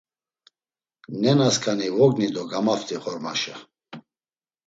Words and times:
Nenasǩani 1.21 1.87
vogni 1.95 2.27
do 2.35 2.43
gamaft̆i 2.51 2.97
ğormaşa. 3.03 3.55